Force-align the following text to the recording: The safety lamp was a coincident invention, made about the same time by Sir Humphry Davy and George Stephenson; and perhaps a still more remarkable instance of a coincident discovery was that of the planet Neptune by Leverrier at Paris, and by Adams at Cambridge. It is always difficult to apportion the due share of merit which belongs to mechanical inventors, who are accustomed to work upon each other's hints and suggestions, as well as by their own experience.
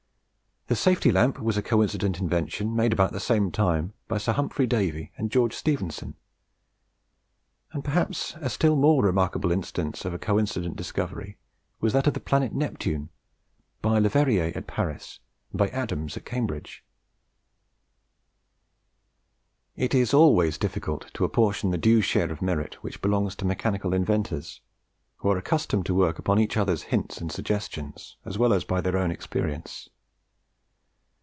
The 0.67 0.75
safety 0.77 1.11
lamp 1.11 1.37
was 1.37 1.57
a 1.57 1.61
coincident 1.61 2.21
invention, 2.21 2.73
made 2.73 2.93
about 2.93 3.11
the 3.11 3.19
same 3.19 3.51
time 3.51 3.91
by 4.07 4.17
Sir 4.17 4.31
Humphry 4.31 4.65
Davy 4.65 5.11
and 5.17 5.29
George 5.29 5.53
Stephenson; 5.53 6.15
and 7.73 7.83
perhaps 7.83 8.35
a 8.39 8.49
still 8.49 8.77
more 8.77 9.03
remarkable 9.03 9.51
instance 9.51 10.05
of 10.05 10.13
a 10.13 10.17
coincident 10.19 10.77
discovery 10.77 11.35
was 11.81 11.91
that 11.91 12.07
of 12.07 12.13
the 12.13 12.21
planet 12.21 12.53
Neptune 12.53 13.09
by 13.81 13.99
Leverrier 13.99 14.53
at 14.55 14.65
Paris, 14.65 15.19
and 15.51 15.59
by 15.59 15.67
Adams 15.69 16.15
at 16.15 16.23
Cambridge. 16.23 16.85
It 19.75 19.93
is 19.93 20.13
always 20.13 20.57
difficult 20.57 21.13
to 21.15 21.25
apportion 21.25 21.71
the 21.71 21.77
due 21.77 21.99
share 21.99 22.31
of 22.31 22.41
merit 22.41 22.75
which 22.75 23.01
belongs 23.01 23.35
to 23.37 23.45
mechanical 23.45 23.91
inventors, 23.93 24.61
who 25.17 25.29
are 25.29 25.37
accustomed 25.37 25.85
to 25.87 25.93
work 25.95 26.17
upon 26.17 26.39
each 26.39 26.55
other's 26.55 26.83
hints 26.83 27.17
and 27.19 27.29
suggestions, 27.29 28.15
as 28.23 28.37
well 28.37 28.53
as 28.53 28.63
by 28.63 28.79
their 28.79 28.95
own 28.95 29.11
experience. 29.11 29.89